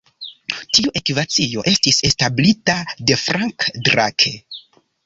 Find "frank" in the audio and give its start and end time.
3.27-3.71